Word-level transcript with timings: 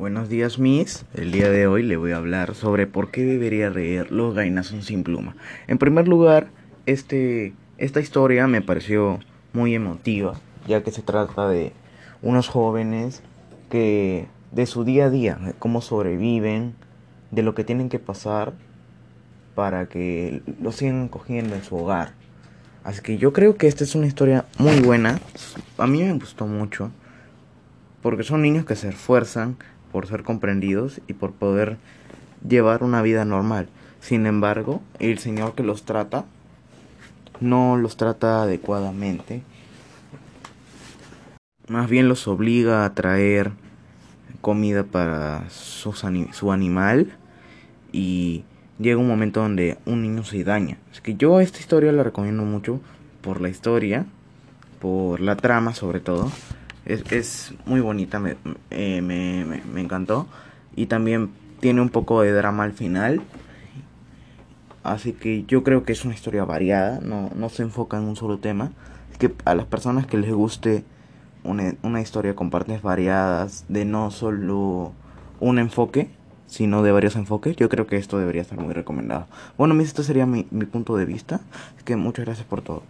Buenos 0.00 0.30
días, 0.30 0.58
Miss. 0.58 1.04
El 1.12 1.30
día 1.30 1.50
de 1.50 1.66
hoy 1.66 1.82
le 1.82 1.98
voy 1.98 2.12
a 2.12 2.16
hablar 2.16 2.54
sobre 2.54 2.86
por 2.86 3.10
qué 3.10 3.22
debería 3.22 3.68
leer 3.68 4.10
Los 4.10 4.34
Gainazos 4.34 4.86
sin 4.86 5.02
pluma. 5.04 5.36
En 5.66 5.76
primer 5.76 6.08
lugar, 6.08 6.46
este, 6.86 7.52
esta 7.76 8.00
historia 8.00 8.46
me 8.46 8.62
pareció 8.62 9.20
muy 9.52 9.74
emotiva, 9.74 10.40
ya 10.66 10.82
que 10.82 10.90
se 10.90 11.02
trata 11.02 11.50
de 11.50 11.74
unos 12.22 12.48
jóvenes 12.48 13.22
que 13.68 14.26
de 14.52 14.64
su 14.64 14.84
día 14.84 15.04
a 15.04 15.10
día, 15.10 15.34
de 15.34 15.52
cómo 15.52 15.82
sobreviven, 15.82 16.76
de 17.30 17.42
lo 17.42 17.54
que 17.54 17.64
tienen 17.64 17.90
que 17.90 17.98
pasar 17.98 18.54
para 19.54 19.84
que 19.90 20.40
lo 20.62 20.72
sigan 20.72 21.08
cogiendo 21.08 21.54
en 21.56 21.62
su 21.62 21.76
hogar. 21.76 22.14
Así 22.84 23.02
que 23.02 23.18
yo 23.18 23.34
creo 23.34 23.56
que 23.56 23.66
esta 23.66 23.84
es 23.84 23.94
una 23.94 24.06
historia 24.06 24.46
muy 24.56 24.80
buena. 24.80 25.20
A 25.76 25.86
mí 25.86 26.02
me 26.02 26.14
gustó 26.14 26.46
mucho. 26.46 26.90
Porque 28.00 28.22
son 28.22 28.40
niños 28.40 28.64
que 28.64 28.76
se 28.76 28.88
esfuerzan 28.88 29.58
por 29.92 30.06
ser 30.06 30.22
comprendidos 30.22 31.00
y 31.06 31.14
por 31.14 31.32
poder 31.32 31.76
llevar 32.46 32.82
una 32.82 33.02
vida 33.02 33.24
normal. 33.24 33.68
Sin 34.00 34.26
embargo, 34.26 34.80
el 34.98 35.18
Señor 35.18 35.54
que 35.54 35.62
los 35.62 35.84
trata 35.84 36.24
no 37.40 37.76
los 37.76 37.96
trata 37.96 38.42
adecuadamente. 38.42 39.42
Más 41.68 41.88
bien 41.88 42.08
los 42.08 42.26
obliga 42.28 42.84
a 42.84 42.94
traer 42.94 43.52
comida 44.40 44.84
para 44.84 45.48
su 45.50 46.52
animal 46.52 47.12
y 47.92 48.44
llega 48.78 48.98
un 48.98 49.08
momento 49.08 49.40
donde 49.40 49.78
un 49.84 50.02
niño 50.02 50.24
se 50.24 50.42
daña. 50.44 50.78
Es 50.92 51.00
que 51.00 51.14
yo 51.14 51.40
esta 51.40 51.58
historia 51.58 51.92
la 51.92 52.02
recomiendo 52.02 52.44
mucho 52.44 52.80
por 53.20 53.40
la 53.40 53.48
historia, 53.48 54.06
por 54.80 55.20
la 55.20 55.36
trama 55.36 55.74
sobre 55.74 56.00
todo. 56.00 56.30
Es, 56.84 57.10
es 57.12 57.54
muy 57.66 57.80
bonita, 57.80 58.18
me, 58.18 58.36
eh, 58.70 59.02
me, 59.02 59.44
me, 59.44 59.80
encantó. 59.80 60.26
Y 60.74 60.86
también 60.86 61.30
tiene 61.60 61.80
un 61.80 61.90
poco 61.90 62.22
de 62.22 62.32
drama 62.32 62.64
al 62.64 62.72
final. 62.72 63.22
Así 64.82 65.12
que 65.12 65.44
yo 65.44 65.62
creo 65.62 65.84
que 65.84 65.92
es 65.92 66.04
una 66.04 66.14
historia 66.14 66.44
variada, 66.44 67.00
no, 67.00 67.30
no 67.34 67.48
se 67.50 67.62
enfoca 67.62 67.98
en 67.98 68.04
un 68.04 68.16
solo 68.16 68.38
tema. 68.38 68.72
Es 69.12 69.18
que 69.18 69.32
a 69.44 69.54
las 69.54 69.66
personas 69.66 70.06
que 70.06 70.16
les 70.16 70.32
guste 70.32 70.84
una, 71.44 71.74
una 71.82 72.00
historia 72.00 72.34
con 72.34 72.50
partes 72.50 72.82
variadas, 72.82 73.64
de 73.68 73.84
no 73.84 74.10
solo 74.10 74.92
un 75.38 75.58
enfoque, 75.58 76.10
sino 76.46 76.82
de 76.82 76.92
varios 76.92 77.14
enfoques, 77.14 77.56
yo 77.56 77.68
creo 77.68 77.86
que 77.86 77.96
esto 77.96 78.18
debería 78.18 78.42
estar 78.42 78.58
muy 78.58 78.74
recomendado. 78.74 79.26
Bueno, 79.56 79.80
esto 79.80 80.02
sería 80.02 80.26
mi, 80.26 80.46
mi 80.50 80.64
punto 80.64 80.96
de 80.96 81.04
vista. 81.04 81.40
Que 81.84 81.96
muchas 81.96 82.24
gracias 82.24 82.46
por 82.46 82.62
todo. 82.62 82.82